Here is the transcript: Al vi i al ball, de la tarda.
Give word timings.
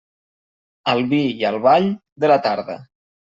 Al 0.93 1.01
vi 1.11 1.19
i 1.41 1.45
al 1.51 1.59
ball, 1.67 1.91
de 2.25 2.33
la 2.33 2.39
tarda. 2.49 2.79